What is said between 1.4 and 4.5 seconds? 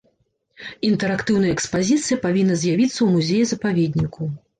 экспазіцыя павінна з'явіцца ў музеі-запаведніку.